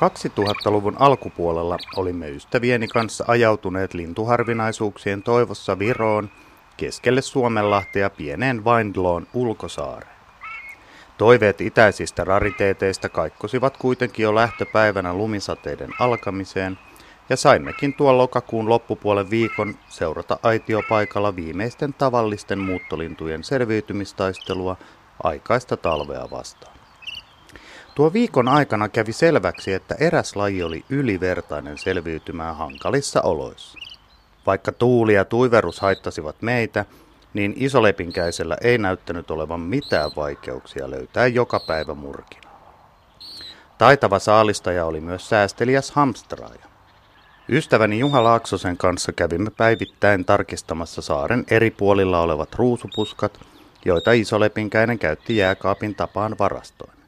[0.00, 6.30] 2000-luvun alkupuolella olimme ystävieni kanssa ajautuneet lintuharvinaisuuksien toivossa Viroon,
[6.76, 10.16] keskelle Suomenlahtea pieneen Windloon ulkosaareen.
[11.18, 16.78] Toiveet itäisistä rariteeteista kaikkosivat kuitenkin jo lähtöpäivänä lumisateiden alkamiseen,
[17.28, 24.76] ja saimmekin tuon lokakuun loppupuolen viikon seurata aitiopaikalla viimeisten tavallisten muuttolintujen selviytymistaistelua
[25.22, 26.79] aikaista talvea vastaan.
[28.00, 33.78] Tuo viikon aikana kävi selväksi, että eräs laji oli ylivertainen selviytymään hankalissa oloissa.
[34.46, 36.84] Vaikka tuuli ja tuiverus haittasivat meitä,
[37.34, 42.50] niin isolepinkäisellä ei näyttänyt olevan mitään vaikeuksia löytää joka päivä murkina.
[43.78, 46.66] Taitava saalistaja oli myös säästeliäs hamstraaja.
[47.48, 53.40] Ystäväni Juha Laaksosen kanssa kävimme päivittäin tarkistamassa saaren eri puolilla olevat ruusupuskat,
[53.84, 56.99] joita isolepinkäinen käytti jääkaapin tapaan varastoin.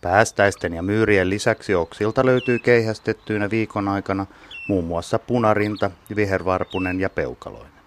[0.00, 4.26] Päästäisten ja myyrien lisäksi oksilta löytyy keihästettyinä viikon aikana
[4.68, 7.80] muun muassa punarinta, vihervarpunen ja peukaloinen.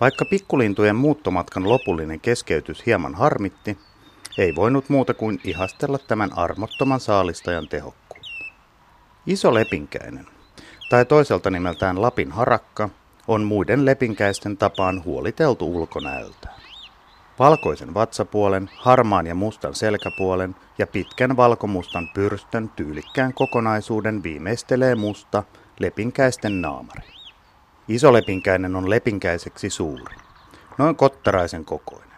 [0.00, 3.78] Vaikka pikkulintujen muuttomatkan lopullinen keskeytys hieman harmitti,
[4.38, 8.44] ei voinut muuta kuin ihastella tämän armottoman saalistajan tehokkuutta.
[9.26, 10.26] Iso lepinkäinen,
[10.90, 12.88] tai toiselta nimeltään Lapin harakka,
[13.28, 16.55] on muiden lepinkäisten tapaan huoliteltu ulkonäöltään.
[17.38, 25.42] Valkoisen vatsapuolen, harmaan ja mustan selkäpuolen ja pitkän valkomustan pyrstön tyylikkään kokonaisuuden viimeistelee musta
[25.80, 27.08] lepinkäisten naamari.
[27.88, 30.16] Iso lepinkäinen on lepinkäiseksi suuri,
[30.78, 32.16] noin kottaraisen kokoinen.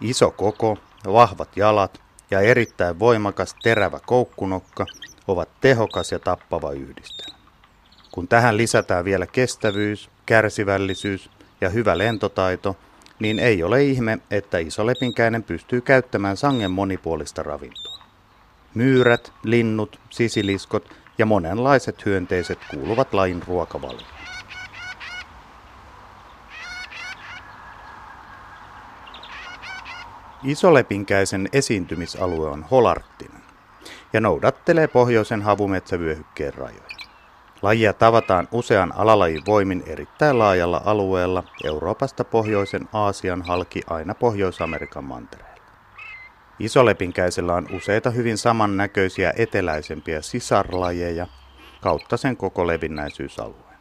[0.00, 4.86] Iso koko, vahvat jalat ja erittäin voimakas terävä koukkunokka
[5.28, 7.38] ovat tehokas ja tappava yhdistelmä.
[8.10, 11.30] Kun tähän lisätään vielä kestävyys, kärsivällisyys
[11.60, 12.76] ja hyvä lentotaito,
[13.18, 18.02] niin ei ole ihme, että isolepinkäinen pystyy käyttämään sangen monipuolista ravintoa.
[18.74, 24.16] Myyrät, linnut, sisiliskot ja monenlaiset hyönteiset kuuluvat lajin ruokavalioon.
[30.44, 33.42] Isolepinkäisen esiintymisalue on holarttinen
[34.12, 36.95] ja noudattelee pohjoisen havumetsävyöhykkeen rajoja.
[37.62, 45.60] Lajia tavataan usean alalajin voimin erittäin laajalla alueella Euroopasta pohjoisen Aasian halki aina Pohjois-Amerikan mantereelle.
[46.58, 51.26] Isolepinkäisellä on useita hyvin samannäköisiä eteläisempiä sisarlajeja
[51.80, 53.78] kautta sen koko levinnäisyysalueen.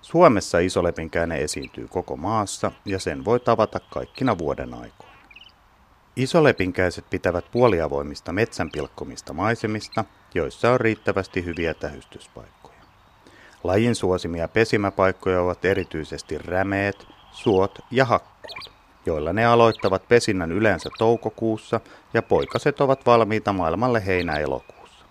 [0.00, 5.18] Suomessa isolepinkäinen esiintyy koko maassa ja sen voi tavata kaikkina vuoden aikoina.
[6.16, 10.04] Isolepinkäiset pitävät puoliavoimista metsän pilkkomista maisemista,
[10.34, 12.57] joissa on riittävästi hyviä tähystyspaikkoja.
[13.64, 18.72] Lajin suosimia pesimäpaikkoja ovat erityisesti rämeet, suot ja hakkuut,
[19.06, 21.80] joilla ne aloittavat pesinnän yleensä toukokuussa
[22.14, 25.04] ja poikaset ovat valmiita maailmalle heinä-elokuussa.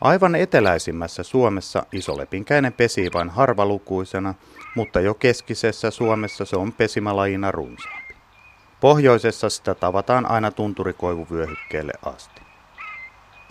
[0.00, 4.34] Aivan eteläisimmässä Suomessa isolepinkäinen pesii vain harvalukuisena,
[4.76, 8.14] mutta jo keskisessä Suomessa se on pesimälajina runsaampi.
[8.80, 12.45] Pohjoisessa sitä tavataan aina tunturikoivuvyöhykkeelle asti.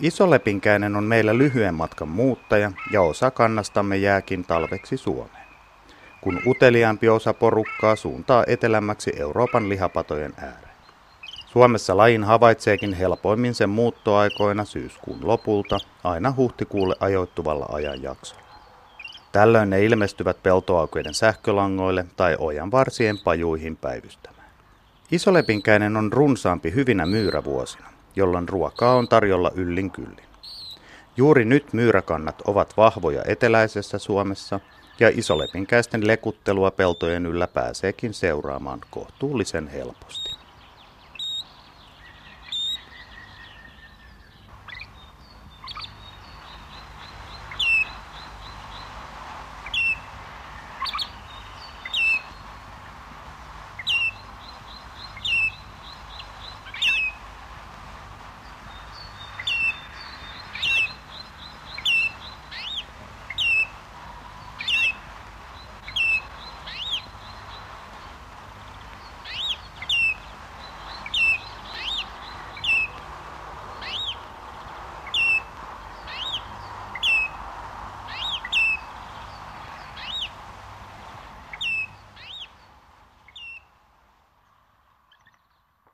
[0.00, 5.46] Isolepinkäinen on meillä lyhyen matkan muuttaja ja osa kannastamme jääkin talveksi Suomeen,
[6.20, 10.76] kun uteliaampi osa porukkaa suuntaa etelämmäksi Euroopan lihapatojen ääreen.
[11.46, 18.42] Suomessa lajin havaitseekin helpoimmin sen muuttoaikoina syyskuun lopulta aina huhtikuulle ajoittuvalla ajanjaksolla.
[19.32, 24.50] Tällöin ne ilmestyvät peltoaukeiden sähkölangoille tai ojan varsien pajuihin päivystämään.
[25.10, 30.26] Isolepinkäinen on runsaampi hyvinä myyrävuosina jolloin ruokaa on tarjolla yllin kyllin.
[31.16, 34.60] Juuri nyt myyräkannat ovat vahvoja eteläisessä Suomessa
[35.00, 40.35] ja isolepinkäisten lekuttelua peltojen yllä pääseekin seuraamaan kohtuullisen helposti.